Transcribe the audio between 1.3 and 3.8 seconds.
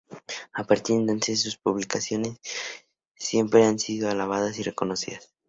sus publicaciones siempre han